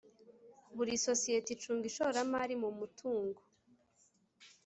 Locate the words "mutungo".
2.79-3.39